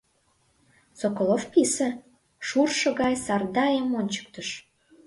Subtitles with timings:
[0.99, 1.89] Соколов писе,
[2.47, 4.49] шуршо гай Сардайым ончыктыш.